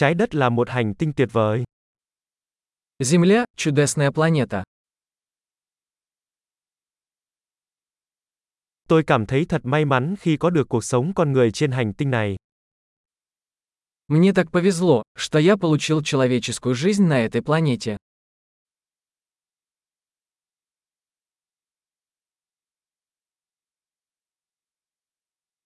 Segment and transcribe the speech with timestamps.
[0.00, 1.63] Trái đất là một hành tinh tuyệt vời.
[2.99, 4.63] Земля – чудесная планета.
[8.87, 11.93] Tôi cảm thấy thật may mắn khi có được cuộc sống con người trên hành
[11.93, 12.37] tinh này.
[14.07, 17.97] Мне так повезло, что я получил человеческую жизнь на этой планете.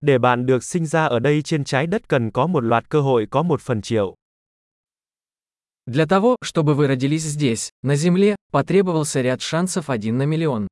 [0.02, 3.02] Để bạn được sinh ra ở đây trên trái đất cần có một loạt cơ
[3.02, 4.16] hội có một phần triệu.
[5.88, 10.68] Для того, чтобы вы родились здесь, на Земле, потребовался ряд шансов один на миллион.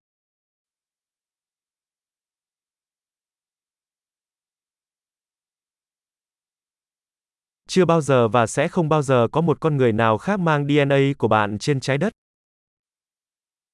[7.68, 10.68] Chưa bao giờ và sẽ không bao giờ có một con người nào khác mang
[10.68, 12.14] DNA của bạn trên trái đất.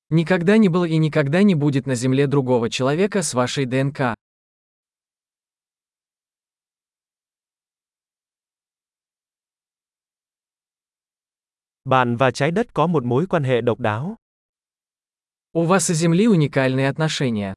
[0.10, 4.16] Никогда не было и никогда не будет на Земле другого человека с вашей ДНК.
[11.85, 14.17] Bạn và trái đất có một mối quan hệ độc đáo.
[15.53, 17.55] У вас и Земли уникальные отношения.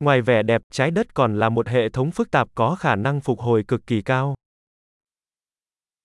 [0.00, 3.20] Ngoài vẻ đẹp, trái đất còn là một hệ thống phức tạp có khả năng
[3.20, 4.34] phục hồi cực kỳ cao.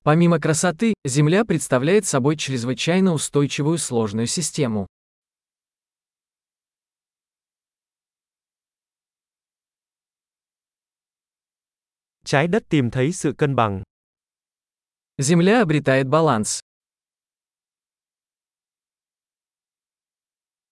[0.03, 4.87] Помимо красоты, Земля представляет собой чрезвычайно устойчивую сложную систему.
[12.25, 13.83] Trái đất tìm thấy sự cân bằng.
[15.17, 16.59] Земля обретает баланс.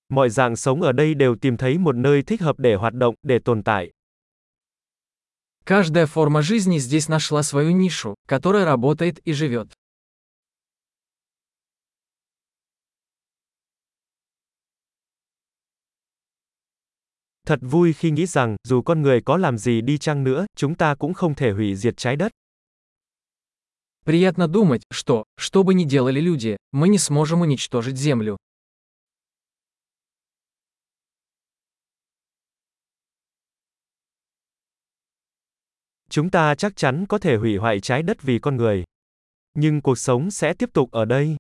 [0.09, 3.16] Mọi dạng sống ở đây đều tìm thấy một nơi thích hợp để hoạt động,
[3.23, 3.91] để tồn tại.
[5.66, 9.67] Каждая форма жизни здесь нашла свою нишу, которая работает и живет.
[17.47, 20.75] Thật vui khi nghĩ rằng, dù con người có làm gì đi chăng nữa, chúng
[20.75, 22.31] ta cũng không thể hủy diệt trái đất.
[24.05, 28.37] Приятно думать, что, что бы ни делали люди, мы не сможем уничтожить Землю.
[36.09, 38.83] Chúng ta chắc chắn có thể hủy hoại trái đất vì con người.
[39.53, 41.37] Nhưng cuộc sống sẽ tiếp tục ở đây.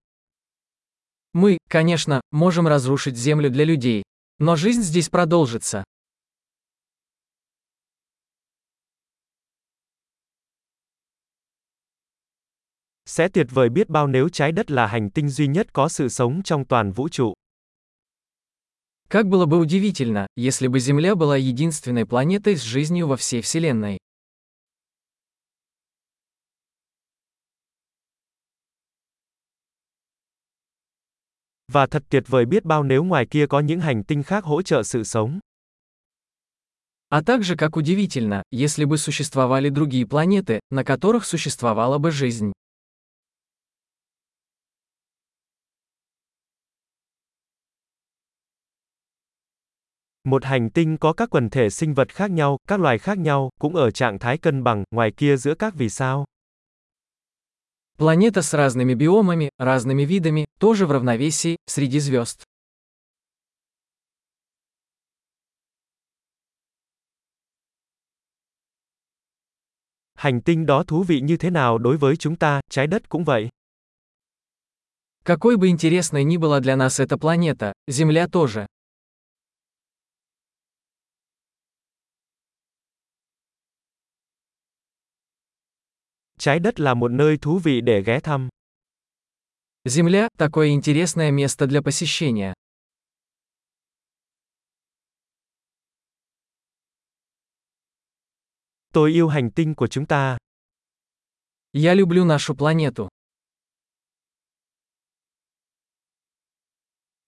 [1.33, 4.00] Мы, конечно, можем разрушить Землю для людей.
[4.44, 5.84] Но жизнь здесь продолжится.
[13.04, 16.08] Sẽ tuyệt vời biết bao nếu trái đất là hành tinh duy nhất có sự
[16.08, 17.34] sống trong toàn vũ trụ.
[19.08, 24.01] Как было бы удивительно, если бы Земля была единственной планетой с жизнью во всей Вселенной.
[31.71, 34.61] Và thật tuyệt vời biết bao nếu ngoài kia có những hành tinh khác hỗ
[34.61, 35.39] trợ sự sống.
[37.09, 42.51] А также как удивительно, если бы существовали другие планеты, на которых существовала бы жизнь.
[50.23, 53.49] Một hành tinh có các quần thể sinh vật khác nhau, các loài khác nhau,
[53.59, 56.25] cũng ở trạng thái cân bằng, ngoài kia giữa các vì sao.
[58.02, 62.42] Планета с разными биомами, разными видами, тоже в равновесии, среди звезд.
[70.14, 73.24] Hành tinh đó thú vị như thế nào đối với chúng ta, trái đất cũng
[73.24, 73.48] vậy.
[75.24, 78.66] Какой бы интересной ни была для нас эта планета, Земля тоже.
[86.41, 88.49] Trái đất là một nơi thú vị để ghé thăm.
[89.85, 92.53] Земля – такое интересное место для посещения.
[98.93, 100.37] Tôi yêu hành tinh của chúng ta.
[101.73, 103.09] Я люблю нашу планету.